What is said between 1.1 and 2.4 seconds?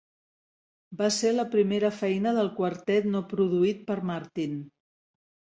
ser la primera feina